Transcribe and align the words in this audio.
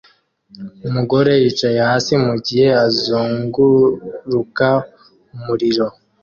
Umugore 0.87 1.31
yicaye 1.41 1.79
hasi 1.89 2.13
mugihe 2.25 2.67
azunguruka 2.85 4.67
umuriro 5.35 5.87